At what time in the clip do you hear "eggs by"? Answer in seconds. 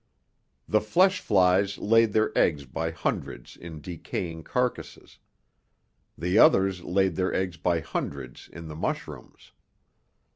2.35-2.89, 7.31-7.81